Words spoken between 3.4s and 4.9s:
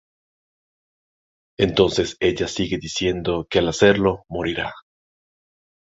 que al hacerlo morirá.